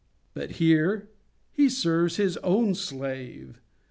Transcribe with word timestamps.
But 0.33 0.53
here 0.53 1.09
he 1.51 1.69
serves 1.69 2.15
his 2.15 2.35
own 2.37 2.73
slave. 2.73 3.61